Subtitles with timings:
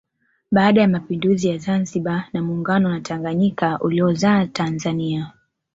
[0.51, 5.33] Baada ya mapinduzi ya Zanzibar na muungano na Tanganyika uliozaa Tanzania